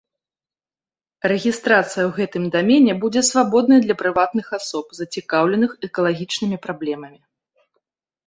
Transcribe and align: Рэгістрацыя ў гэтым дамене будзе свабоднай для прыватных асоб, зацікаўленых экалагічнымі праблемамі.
Рэгістрацыя 1.31 2.03
ў 2.05 2.11
гэтым 2.21 2.43
дамене 2.55 2.93
будзе 3.03 3.21
свабоднай 3.29 3.79
для 3.83 3.95
прыватных 4.01 4.47
асоб, 4.59 4.85
зацікаўленых 5.01 5.71
экалагічнымі 5.89 6.57
праблемамі. 6.67 7.19